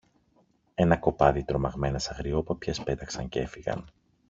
[0.75, 3.89] Ένα κοπάδι τρομαγμένες αγριόπαπιες πέταξαν κι έφυγαν